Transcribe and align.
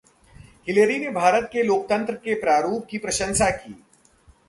Hillary 0.67 0.97
ने 0.99 1.09
भारत 1.09 1.49
के 1.53 1.63
लोकतंत्र 1.63 2.13
के 2.15 2.33
प्रारुप 2.33 2.87
की 2.89 2.97
प्रशंसा 2.97 3.49
की 3.49 3.75